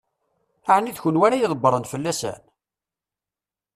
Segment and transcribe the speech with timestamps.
[0.75, 2.39] Ɛni d kenwi ara ydebbṛen fell-asen?